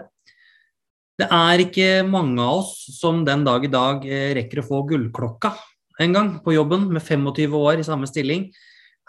Det 1.21 1.27
er 1.29 1.61
ikke 1.61 1.89
mange 2.07 2.41
av 2.41 2.63
oss 2.63 2.73
som 2.97 3.21
den 3.25 3.45
dag 3.45 3.63
i 3.63 3.71
dag 3.71 4.05
eh, 4.09 4.31
rekker 4.39 4.63
å 4.63 4.67
få 4.67 4.81
gullklokka 4.89 5.53
en 6.01 6.15
gang 6.15 6.29
på 6.43 6.55
jobben, 6.55 6.89
med 6.93 7.03
25 7.03 7.55
år 7.57 7.81
i 7.81 7.87
samme 7.87 8.09
stilling. 8.09 8.49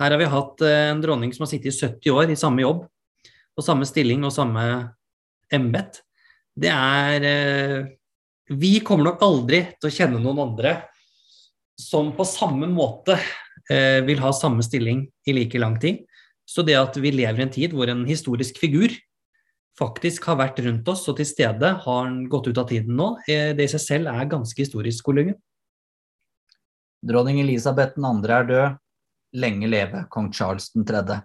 Her 0.01 0.15
har 0.15 0.21
vi 0.21 0.31
hatt 0.31 0.65
eh, 0.65 0.89
en 0.91 1.03
dronning 1.03 1.33
som 1.35 1.45
har 1.47 1.53
sittet 1.53 1.73
i 1.73 1.89
70 1.89 2.17
år 2.17 2.33
i 2.33 2.39
samme 2.39 2.65
jobb 2.65 2.87
og 3.53 3.65
samme 3.65 3.87
stilling 3.89 4.25
og 4.25 4.33
samme 4.33 4.65
embet, 5.53 6.01
det 6.57 6.73
er 6.73 7.27
eh, 7.29 7.77
Vi 8.53 8.81
kommer 8.85 9.11
nok 9.11 9.23
aldri 9.25 9.63
til 9.81 9.89
å 9.89 9.93
kjenne 9.93 10.21
noen 10.21 10.41
andre 10.43 10.75
som 11.81 12.11
på 12.17 12.25
samme 12.29 12.69
måte 12.69 13.17
eh, 13.71 14.01
vil 14.05 14.21
ha 14.21 14.33
samme 14.37 14.65
stilling 14.65 15.07
i 15.25 15.37
like 15.37 15.61
lang 15.61 15.79
tid. 15.81 16.03
Så 16.45 16.65
det 16.67 16.77
at 16.77 16.99
vi 17.01 17.15
lever 17.15 17.41
i 17.41 17.47
en 17.47 17.55
tid 17.55 17.73
hvor 17.73 17.89
en 17.89 18.05
historisk 18.09 18.61
figur 18.61 18.93
faktisk 19.79 20.27
har 20.29 20.37
vært 20.43 20.61
rundt 20.65 20.89
oss 20.93 21.07
og 21.09 21.17
til 21.17 21.29
stede, 21.29 21.71
har 21.81 22.03
han 22.05 22.27
gått 22.29 22.51
ut 22.51 22.61
av 22.61 22.69
tiden 22.69 22.99
nå, 22.99 23.15
det 23.27 23.65
i 23.65 23.73
seg 23.73 23.81
selv 23.81 24.13
er 24.13 24.29
ganske 24.29 24.59
historisk, 24.61 25.09
Ole 25.09 25.31
Dronning 27.03 27.41
Elisabeth 27.41 27.97
2. 27.99 28.23
er 28.31 28.45
død. 28.47 28.77
Lenge 29.35 29.67
leve 29.67 30.05
kong 30.09 30.29
Charles 30.33 30.69
3. 30.71 31.17